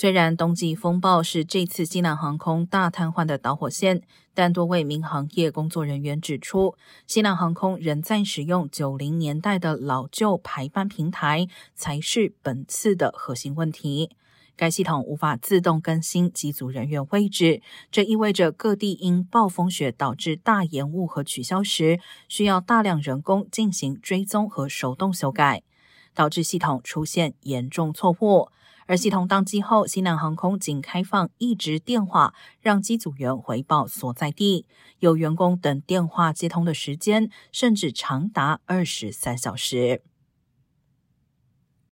[0.00, 4.00] 虽然冬季风暴是这次西南航空大瘫痪的导火线，
[4.32, 6.76] 但多位民航业工作人员指出，
[7.08, 14.10] 西南航空仍在使用九零年代的老旧排班平台，才是本次的核心问题。
[14.54, 17.60] 该系统无法自动更新机组人员位置，
[17.90, 25.64] 这意味着各地因暴风雪导致大延误和取消时，需要大量人工进行追踪和手动修改，
[26.14, 28.48] 导致系统出现严重错误。
[28.86, 34.64] 而系统宕机后，西南航空仅开放一直电话，让机组员回报所在地。
[35.00, 40.02] 有员工等电话接通的时间，甚至长达二十三小时。